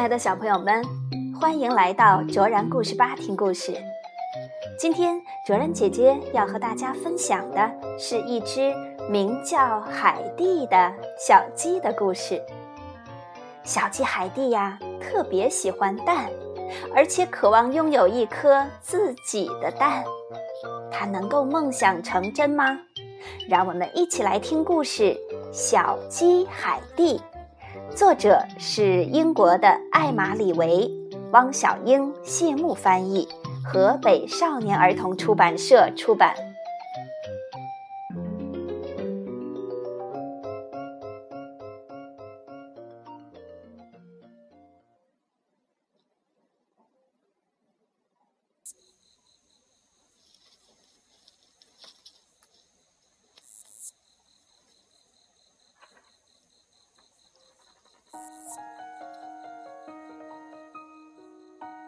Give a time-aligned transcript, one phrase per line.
[0.00, 0.82] 亲爱的小朋友们，
[1.38, 3.74] 欢迎来到卓然故事吧听故事。
[4.78, 8.72] 今天卓然姐姐要和大家分享的是一只
[9.10, 12.42] 名叫海蒂的小鸡的故事。
[13.62, 16.30] 小鸡海蒂呀，特别喜欢蛋，
[16.94, 20.02] 而且渴望拥有一颗自己的蛋。
[20.90, 22.78] 它能够梦想成真吗？
[23.50, 25.02] 让我们一起来听故事
[25.52, 27.18] 《小鸡海蒂》。
[27.94, 30.90] 作者是英国的艾玛·李维，
[31.32, 33.28] 汪小英、谢幕翻译，
[33.64, 36.32] 河北少年儿童出版社出版。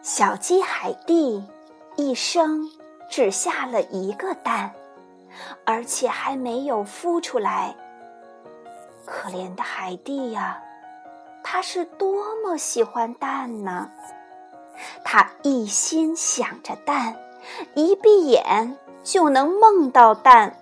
[0.03, 1.41] 小鸡海蒂
[1.95, 2.69] 一生
[3.09, 4.69] 只下了一个蛋，
[5.65, 7.73] 而且还没有孵出来。
[9.05, 10.61] 可怜的海蒂呀，
[11.41, 13.89] 它是多么喜欢蛋呢！
[15.05, 17.15] 它一心想着蛋，
[17.73, 20.53] 一闭眼就能梦到蛋。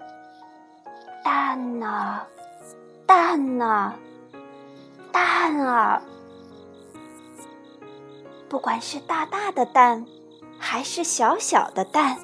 [1.24, 2.22] 蛋呢？
[3.08, 3.96] 蛋呢？
[5.12, 6.00] 蛋啊！
[8.52, 10.06] 不管是大大的蛋，
[10.60, 12.18] 还是小小的蛋，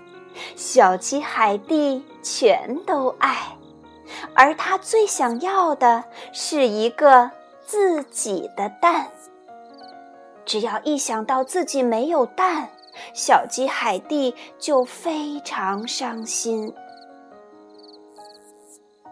[0.57, 3.57] 小鸡海蒂全都爱。
[4.35, 6.03] 而它最想要的
[6.33, 7.31] 是一个
[7.65, 9.09] 自己的蛋。
[10.45, 12.71] 只要一想到自己没有蛋，
[13.13, 16.75] 小鸡海蒂就非常伤心。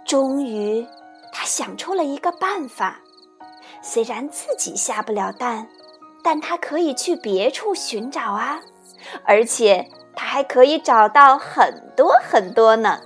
[0.06, 0.86] 终于，
[1.32, 3.00] 他想出了一个办法，
[3.82, 5.70] 虽然自己下不了蛋。
[6.26, 8.60] 但他可以去别处寻找啊，
[9.26, 13.02] 而且他还可以找到很多很多呢。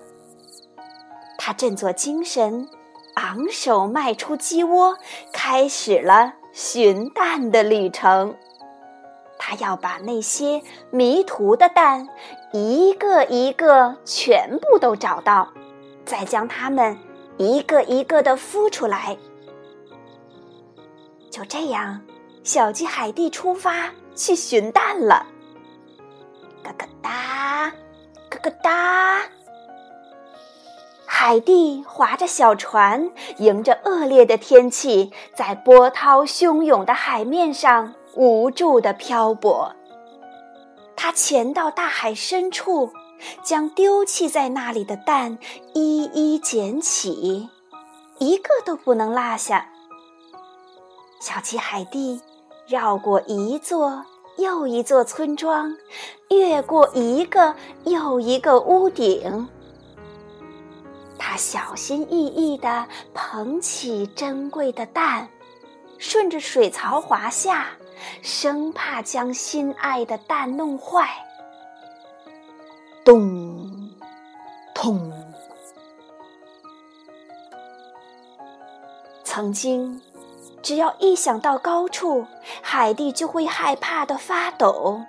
[1.38, 2.70] 他振作精神，
[3.16, 4.98] 昂首迈出鸡窝，
[5.34, 8.38] 开始了寻蛋的旅程。
[9.38, 12.08] 他要把那些迷途的蛋
[12.54, 15.50] 一个一个全部都找到，
[16.06, 16.98] 再将它们
[17.36, 19.18] 一个一个的孵出来。
[21.30, 22.00] 就这样。
[22.44, 25.26] 小鸡海蒂出发去寻蛋了，
[26.64, 27.72] 咯咯哒，
[28.30, 29.22] 咯咯哒。
[31.06, 39.76] 海蒂划着小船，迎着恶劣的天气，在波涛汹涌的海面上无助地漂泊。
[40.96, 42.92] 他潜到大海深处，
[43.44, 45.38] 将丢弃在那里的蛋
[45.74, 47.50] 一一捡起，
[48.18, 49.70] 一个都不能落下。
[51.20, 52.22] 小鸡海蒂。
[52.68, 54.06] 绕过一座
[54.38, 55.76] 又一座村庄，
[56.30, 59.50] 越过一个又一个屋顶，
[61.18, 65.28] 他小心翼翼地捧起珍贵的蛋，
[65.98, 67.70] 顺着水槽滑下，
[68.22, 71.10] 生怕将心爱的蛋弄坏。
[73.04, 73.90] 咚，
[74.76, 75.12] 砰！
[79.24, 80.00] 曾经。
[80.62, 82.26] 只要一想到高处，
[82.62, 85.02] 海蒂就会害怕的发抖。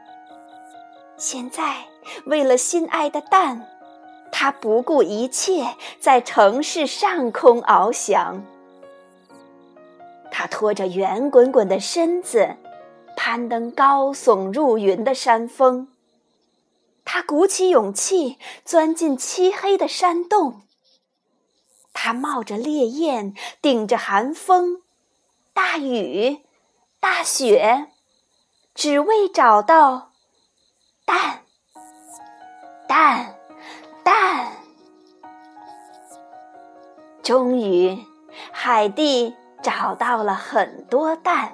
[1.17, 1.87] 现在，
[2.27, 3.67] 为了心爱的蛋，
[4.33, 8.43] 他不顾一切在城市上空翱翔。
[10.31, 12.57] 他拖着圆滚滚的身子，
[13.17, 15.89] 攀登高耸入云的山峰。
[17.05, 20.63] 他鼓起勇气钻进漆黑的山洞。
[21.93, 24.83] 他冒着烈焰，顶着寒风。
[25.63, 26.39] 大雨，
[27.01, 27.89] 大雪，
[28.75, 30.11] 只为找到
[31.05, 31.43] 蛋，
[32.89, 33.35] 蛋，
[34.03, 34.53] 蛋。
[37.23, 38.03] 终于，
[38.51, 41.53] 海蒂找到了很多蛋。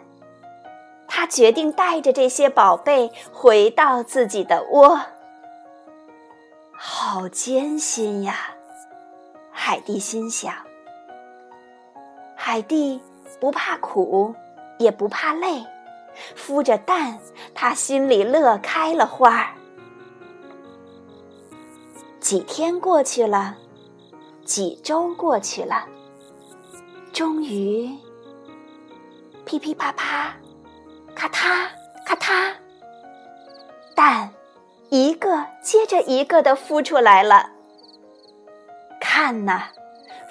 [1.08, 5.00] 他决定带着这些宝贝回到自己的窝。
[6.72, 8.54] 好艰辛呀，
[9.50, 10.54] 海蒂心想。
[12.36, 13.02] 海蒂。
[13.40, 14.34] 不怕苦，
[14.78, 15.64] 也不怕累，
[16.36, 17.18] 孵着蛋，
[17.54, 19.52] 他心里乐开了花。
[22.20, 23.56] 几天过去了，
[24.44, 25.86] 几周过去了，
[27.12, 27.96] 终于，
[29.44, 30.34] 噼噼啪啪，
[31.14, 31.68] 咔嗒
[32.04, 32.54] 咔嗒，
[33.94, 34.32] 蛋
[34.88, 37.50] 一个接着一个的孵出来了。
[39.00, 39.68] 看呐，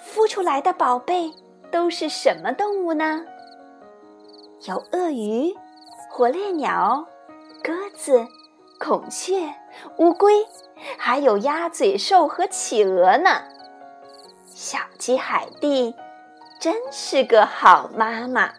[0.05, 1.31] 孵出来的宝贝。
[1.75, 3.25] 都是什么动物呢？
[4.65, 5.53] 有鳄鱼、
[6.09, 7.05] 火烈鸟、
[7.61, 8.25] 鸽子、
[8.79, 9.53] 孔雀、
[9.97, 10.47] 乌龟，
[10.97, 13.29] 还有鸭嘴兽和企鹅呢。
[14.45, 15.93] 小鸡海蒂
[16.61, 18.53] 真是个好妈妈。